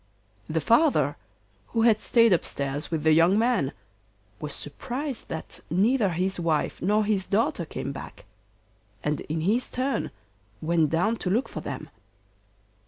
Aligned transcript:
The 0.49 0.61
father 0.61 1.15
who 1.67 1.83
had 1.83 2.01
stayed 2.01 2.33
upstairs 2.33 2.89
with 2.89 3.03
the 3.03 3.11
young 3.13 3.37
man 3.37 3.71
was 4.39 4.51
surprised 4.55 5.27
that 5.29 5.59
neither 5.69 6.09
his 6.09 6.39
wife 6.39 6.81
nor 6.81 7.05
his 7.05 7.27
daughter 7.27 7.65
came 7.65 7.91
back, 7.91 8.25
and 9.03 9.19
in 9.21 9.41
his 9.41 9.69
turn 9.69 10.09
went 10.59 10.89
down 10.89 11.17
to 11.17 11.29
look 11.29 11.47
for 11.47 11.61
them. 11.61 11.91